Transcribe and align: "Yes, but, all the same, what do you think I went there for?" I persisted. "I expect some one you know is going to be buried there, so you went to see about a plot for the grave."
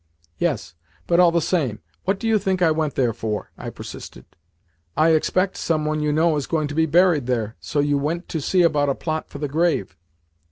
"Yes, 0.39 0.73
but, 1.05 1.19
all 1.19 1.31
the 1.31 1.41
same, 1.43 1.77
what 2.05 2.19
do 2.19 2.27
you 2.27 2.39
think 2.39 2.63
I 2.63 2.71
went 2.71 2.95
there 2.95 3.13
for?" 3.13 3.51
I 3.55 3.69
persisted. 3.69 4.25
"I 4.97 5.09
expect 5.09 5.57
some 5.57 5.85
one 5.85 5.99
you 5.99 6.11
know 6.11 6.37
is 6.37 6.47
going 6.47 6.67
to 6.69 6.73
be 6.73 6.87
buried 6.87 7.27
there, 7.27 7.55
so 7.59 7.79
you 7.81 7.99
went 7.99 8.27
to 8.29 8.41
see 8.41 8.63
about 8.63 8.89
a 8.89 8.95
plot 8.95 9.29
for 9.29 9.37
the 9.37 9.47
grave." 9.47 9.95